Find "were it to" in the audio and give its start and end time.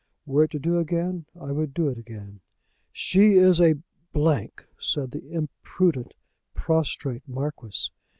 0.25-0.57